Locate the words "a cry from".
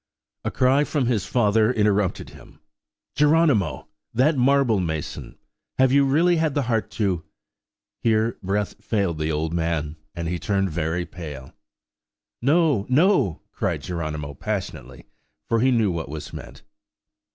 0.43-1.05